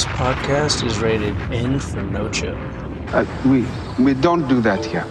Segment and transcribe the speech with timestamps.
[0.00, 2.56] This podcast is rated N for No Chill.
[3.08, 3.66] Uh, we
[4.02, 5.06] we don't do that here.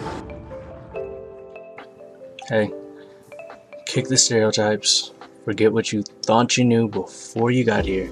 [2.48, 2.72] Hey,
[3.86, 5.12] kick the stereotypes.
[5.46, 8.10] Forget what you thought you knew before you got here.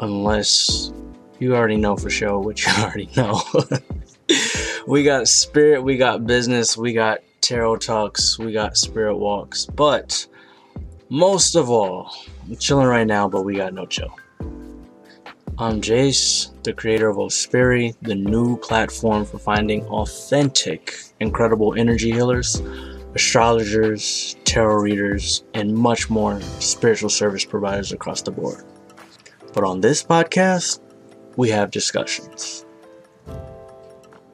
[0.00, 0.94] Unless
[1.40, 3.42] you already know for sure what you already know.
[4.86, 9.66] we got spirit, we got business, we got tarot talks, we got spirit walks.
[9.66, 10.26] But
[11.10, 12.10] most of all,
[12.46, 14.14] I'm chilling right now, but we got no chill.
[15.60, 22.62] I'm Jace, the creator of Ospiri, the new platform for finding authentic, incredible energy healers,
[23.16, 28.64] astrologers, tarot readers, and much more spiritual service providers across the board.
[29.52, 30.78] But on this podcast,
[31.36, 32.64] we have discussions.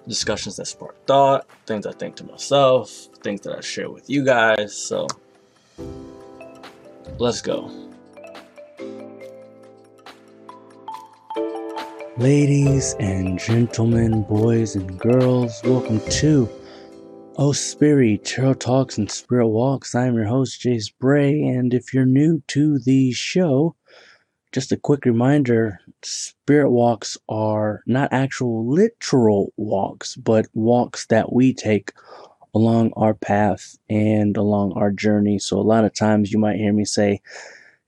[0.07, 2.91] Discussions that spark thought, things I think to myself,
[3.23, 4.77] things that I share with you guys.
[4.77, 5.07] So
[7.19, 7.84] let's go.
[12.19, 16.49] Ladies and gentlemen, boys and girls, welcome to
[17.39, 19.97] Oh Spirit Tarot Talks and Spirit Walks.
[19.97, 23.75] I'm your host, Jace Bray, and if you're new to the show,
[24.53, 31.53] just a quick reminder spirit walks are not actual literal walks, but walks that we
[31.53, 31.91] take
[32.55, 35.41] along our path and along our journey.
[35.41, 37.21] So, a lot of times you might hear me say,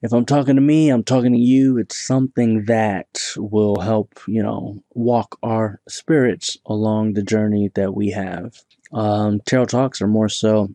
[0.03, 1.79] if I'm talking to me, I'm talking to you.
[1.79, 8.11] It's something that will help, you know, walk our spirits along the journey that we
[8.11, 8.61] have.
[8.93, 10.69] Um, tarot talks are more so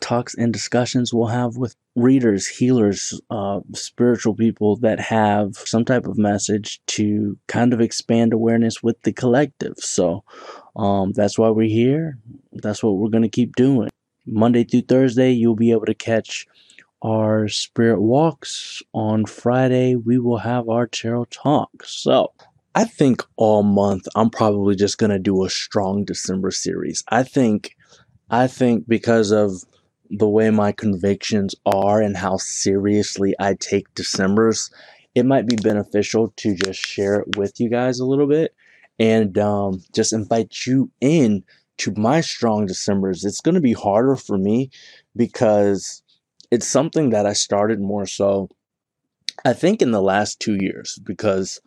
[0.00, 6.06] talks and discussions we'll have with readers, healers, uh, spiritual people that have some type
[6.06, 9.74] of message to kind of expand awareness with the collective.
[9.78, 10.24] So
[10.76, 12.18] um, that's why we're here.
[12.52, 13.88] That's what we're going to keep doing.
[14.26, 16.46] Monday through Thursday, you'll be able to catch
[17.02, 18.82] our spirit walks.
[18.92, 21.70] On Friday, we will have our tarot talk.
[21.84, 22.32] So
[22.74, 27.02] I think all month I'm probably just to do a strong December series.
[27.08, 27.76] I think
[28.30, 29.64] I think because of
[30.10, 34.70] the way my convictions are and how seriously I take December's,
[35.14, 38.54] it might be beneficial to just share it with you guys a little bit
[38.98, 41.44] and um, just invite you in
[41.78, 43.24] to my strong December's.
[43.24, 44.70] It's to be harder for me
[45.16, 46.02] because
[46.50, 48.48] it's something that I started more so,
[49.44, 51.60] I think, in the last two years because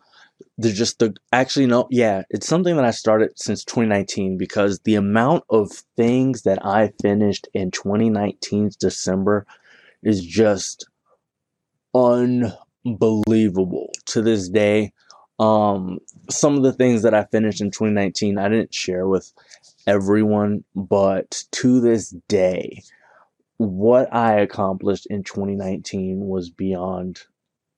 [0.58, 4.96] there's just the actually no yeah it's something that i started since 2019 because the
[4.96, 9.46] amount of things that i finished in 2019's december
[10.02, 10.88] is just
[11.94, 14.92] unbelievable to this day.
[15.38, 15.98] Um
[16.30, 19.32] some of the things that i finished in 2019 i didn't share with
[19.86, 22.82] everyone but to this day
[23.62, 27.22] what i accomplished in 2019 was beyond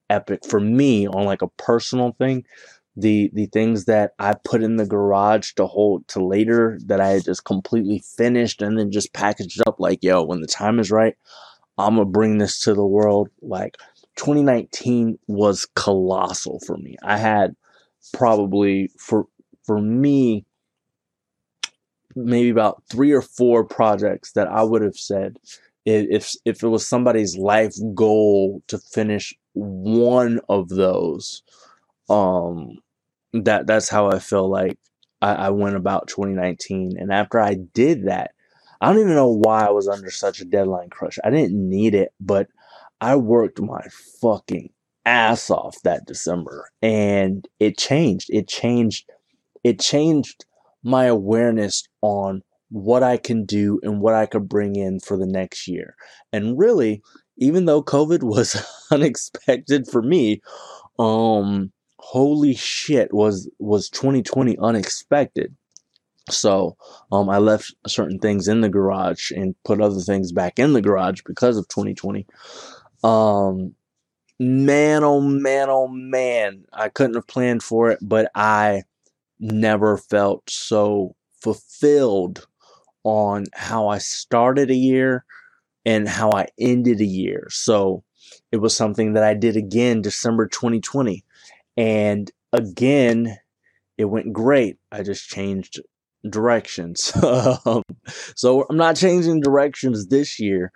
[0.09, 2.45] epic for me on like a personal thing.
[2.97, 7.19] The the things that i put in the garage to hold to later that i
[7.19, 11.17] just completely finished and then just packaged up like yo when the time is right
[11.77, 13.29] i'm gonna bring this to the world.
[13.41, 13.77] Like
[14.15, 16.95] 2019 was colossal for me.
[17.03, 17.55] I had
[18.13, 19.27] probably for
[19.65, 20.45] for me
[22.15, 25.37] maybe about three or four projects that i would have said
[25.85, 31.43] if if it was somebody's life goal to finish one of those
[32.09, 32.77] um
[33.33, 34.77] that that's how i feel like
[35.21, 38.31] I, I went about 2019 and after i did that
[38.81, 41.19] i don't even know why i was under such a deadline crush.
[41.23, 42.47] I didn't need it but
[43.01, 43.81] i worked my
[44.21, 44.69] fucking
[45.05, 48.29] ass off that december and it changed.
[48.31, 49.09] It changed
[49.63, 50.45] it changed
[50.83, 52.43] my awareness on
[52.75, 55.95] what I can do and what I could bring in for the next year.
[56.33, 57.01] And really,
[57.37, 60.41] even though COVID was unexpected for me,
[60.99, 65.55] um holy shit was was 2020 unexpected.
[66.29, 66.75] So,
[67.13, 70.81] um I left certain things in the garage and put other things back in the
[70.81, 72.27] garage because of 2020.
[73.05, 73.73] Um
[74.37, 78.83] man oh man oh man, I couldn't have planned for it, but I
[79.39, 82.45] never felt so fulfilled
[83.05, 85.23] on how I started a year
[85.85, 87.47] and how I ended a year.
[87.51, 88.03] So
[88.51, 91.23] it was something that I did again December 2020.
[91.77, 93.37] And again,
[93.97, 94.77] it went great.
[94.91, 95.79] I just changed
[96.27, 97.13] directions.
[98.35, 100.71] so I'm not changing directions this year.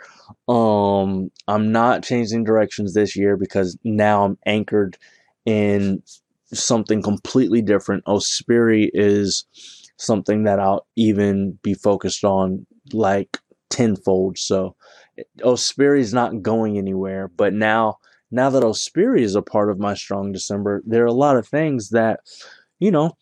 [0.47, 4.97] Um, I'm not changing directions this year because now I'm anchored
[5.45, 6.03] in
[6.53, 8.05] something completely different.
[8.05, 9.45] Ospiri is
[9.99, 13.39] something that I'll even be focused on like
[13.71, 14.39] tenfold.
[14.39, 14.75] So
[15.41, 17.99] Ospiri is not going anywhere, but now
[18.31, 21.47] now that Ospiri is a part of my strong December, there are a lot of
[21.47, 22.21] things that,
[22.79, 23.17] you know,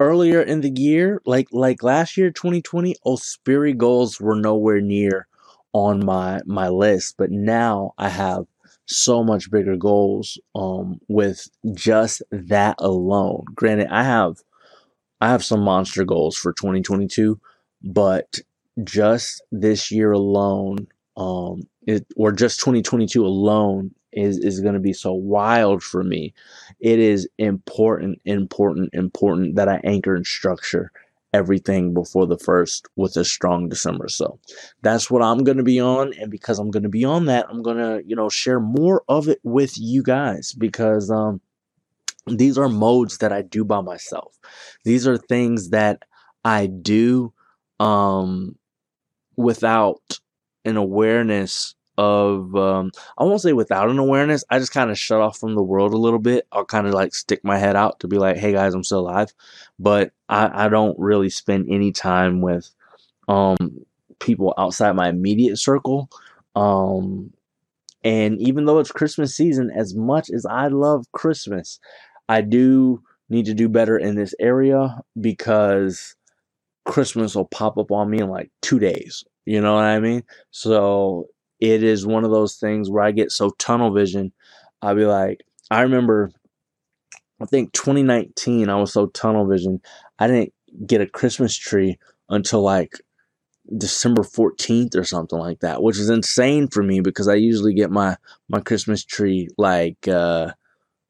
[0.00, 5.26] earlier in the year, like like last year, 2020, Ospiri goals were nowhere near
[5.72, 8.46] on my my list, but now I have
[8.86, 13.44] so much bigger goals um with just that alone.
[13.54, 14.36] Granted, I have
[15.22, 17.38] I have some monster goals for 2022,
[17.84, 18.40] but
[18.82, 24.92] just this year alone, um, it, or just 2022 alone is is going to be
[24.92, 26.34] so wild for me.
[26.80, 30.90] It is important, important, important that I anchor and structure
[31.32, 34.08] everything before the first with a strong December.
[34.08, 34.40] So
[34.82, 36.12] that's what I'm going to be on.
[36.14, 39.04] And because I'm going to be on that, I'm going to, you know, share more
[39.08, 41.40] of it with you guys because, um,
[42.26, 44.38] these are modes that I do by myself.
[44.84, 46.02] These are things that
[46.44, 47.32] I do,
[47.80, 48.56] um,
[49.36, 50.20] without
[50.64, 54.44] an awareness of um, I won't say without an awareness.
[54.50, 56.46] I just kind of shut off from the world a little bit.
[56.52, 59.00] I'll kind of like stick my head out to be like, "Hey guys, I'm still
[59.00, 59.32] alive,"
[59.78, 62.70] but I, I don't really spend any time with
[63.28, 63.84] um,
[64.20, 66.08] people outside my immediate circle.
[66.56, 67.32] Um,
[68.04, 71.78] and even though it's Christmas season, as much as I love Christmas,
[72.32, 76.16] I do need to do better in this area because
[76.86, 79.22] Christmas will pop up on me in like two days.
[79.44, 80.22] You know what I mean?
[80.50, 81.26] So
[81.60, 84.32] it is one of those things where I get so tunnel vision.
[84.80, 86.30] I'll be like, I remember,
[87.38, 89.82] I think 2019, I was so tunnel vision.
[90.18, 90.54] I didn't
[90.86, 91.98] get a Christmas tree
[92.30, 92.94] until like
[93.76, 97.90] December 14th or something like that, which is insane for me because I usually get
[97.90, 98.16] my,
[98.48, 100.52] my Christmas tree like, uh,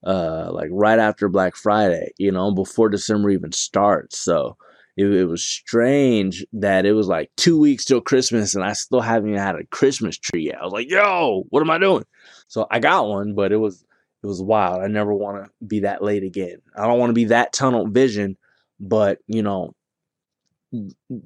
[0.05, 4.19] uh, like right after Black Friday, you know, before December even starts.
[4.19, 4.57] So,
[4.97, 9.01] it, it, was strange that it was like two weeks till Christmas and I still
[9.01, 10.61] haven't even had a Christmas tree yet.
[10.61, 12.05] I was like, yo, what am I doing?
[12.49, 13.85] So I got one, but it was
[14.23, 14.83] it was wild.
[14.83, 16.59] I never want to be that late again.
[16.77, 18.37] I don't want to be that tunnel vision,
[18.79, 19.75] but you know,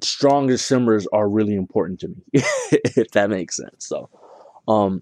[0.01, 2.15] strong Decembers are really important to me,
[2.71, 3.85] if that makes sense.
[3.85, 4.09] So
[4.67, 5.01] um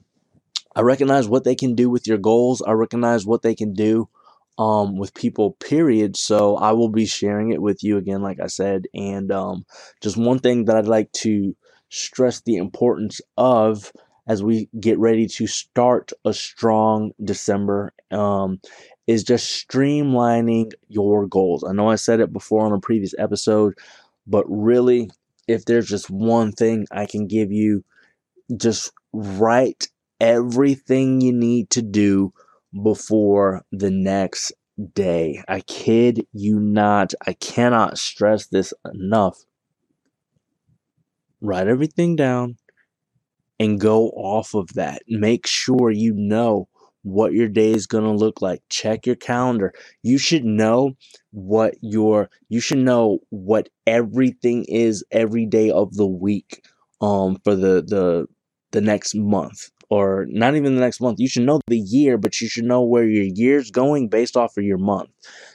[0.76, 2.62] I recognize what they can do with your goals.
[2.62, 4.10] I recognize what they can do
[4.58, 6.18] um, with people, period.
[6.18, 8.86] So I will be sharing it with you again, like I said.
[8.94, 9.66] And um,
[10.02, 11.56] just one thing that I'd like to
[11.90, 13.92] stress the importance of
[14.28, 18.60] as we get ready to start a strong December um,
[19.08, 21.64] is just streamlining your goals.
[21.64, 23.76] I know I said it before on a previous episode,
[24.26, 25.12] but really,
[25.48, 27.84] if there's just one thing I can give you,
[28.58, 29.90] just write
[30.20, 32.34] everything you need to do
[32.84, 34.54] before the next
[34.94, 35.44] day.
[35.48, 37.14] I kid you not.
[37.26, 39.46] I cannot stress this enough.
[41.40, 42.58] Write everything down
[43.60, 45.02] and go off of that.
[45.08, 46.68] Make sure you know
[47.04, 48.62] what your day is going to look like.
[48.70, 49.74] Check your calendar.
[50.02, 50.94] You should know
[51.32, 56.64] what your you should know what everything is every day of the week
[57.02, 58.26] um for the the
[58.72, 61.20] the next month or not even the next month.
[61.20, 64.58] You should know the year, but you should know where your year's going based off
[64.58, 65.10] of your month.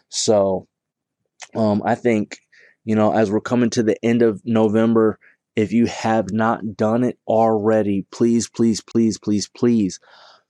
[0.09, 0.67] So,
[1.55, 2.39] um, I think,
[2.85, 5.19] you know, as we're coming to the end of November,
[5.57, 10.01] if you have not done it already, please, please, please, please, please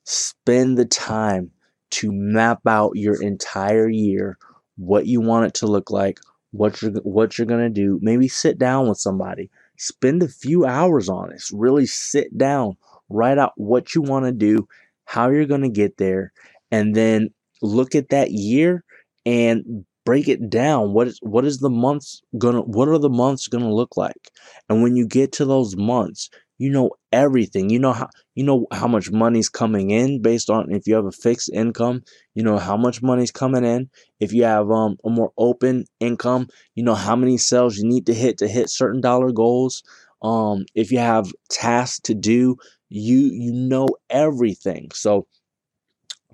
[0.05, 1.51] spend the time
[1.91, 4.39] to map out your entire year,
[4.77, 6.21] what you want it to look like,
[6.53, 7.99] what you're what you're gonna do.
[8.03, 11.51] Maybe sit down with somebody, spend a few hours on this.
[11.53, 12.77] Really sit down,
[13.11, 14.67] write out what you want to do,
[15.05, 16.33] how you're going to get there,
[16.71, 17.31] and then
[17.63, 18.85] look at that year
[19.27, 20.93] and break it down.
[20.93, 24.31] What is what is the months gonna what are the months gonna look like?
[24.69, 27.71] And when you get to those months, you know everything.
[27.71, 31.07] You know how you know how much money's coming in based on if you have
[31.07, 32.03] a fixed income,
[32.35, 33.91] you know how much money's coming in.
[34.21, 38.07] If you have um a more open income, you know how many sales you need
[38.07, 39.83] to hit to hit certain dollar goals.
[40.23, 42.57] Um if you have tasks to do,
[42.91, 44.91] you you know everything.
[44.93, 45.27] So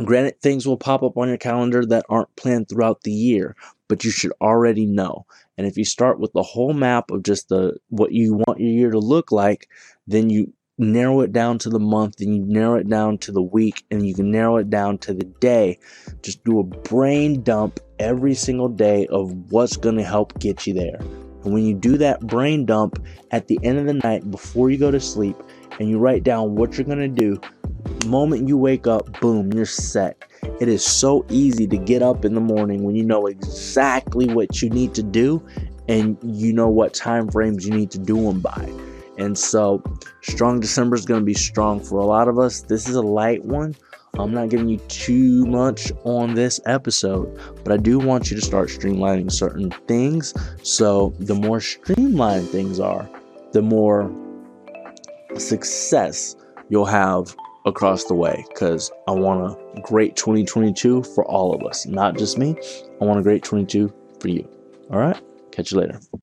[0.02, 3.54] granted things will pop up on your calendar that aren't planned throughout the year,
[3.88, 5.26] but you should already know.
[5.56, 8.70] And if you start with the whole map of just the what you want your
[8.70, 9.68] year to look like,
[10.06, 13.42] then you narrow it down to the month, then you narrow it down to the
[13.42, 15.78] week, and you can narrow it down to the day.
[16.22, 20.75] Just do a brain dump every single day of what's going to help get you
[20.75, 20.98] there.
[21.44, 24.78] And when you do that brain dump at the end of the night before you
[24.78, 25.36] go to sleep,
[25.78, 27.40] and you write down what you're going to do,
[28.06, 30.23] moment you wake up, boom, you're set.
[30.61, 34.62] It is so easy to get up in the morning when you know exactly what
[34.62, 35.45] you need to do
[35.88, 38.73] and you know what time frames you need to do them by.
[39.18, 39.83] And so,
[40.23, 42.61] strong December is going to be strong for a lot of us.
[42.62, 43.75] This is a light one.
[44.18, 48.45] I'm not giving you too much on this episode, but I do want you to
[48.45, 50.35] start streamlining certain things.
[50.62, 53.09] So, the more streamlined things are,
[53.52, 54.11] the more
[55.40, 56.37] success
[56.69, 61.87] you'll have across the way because I want a great 2022 for all of us,
[61.87, 62.57] not just me.
[63.00, 64.49] I want a great 22 for you.
[64.90, 65.21] All right,
[65.52, 66.00] catch you later.